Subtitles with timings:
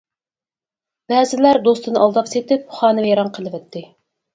[1.13, 3.91] بەزىلەر دوستىنى ئالداپ سېتىپ خانىۋەيران قىلىۋەتتى.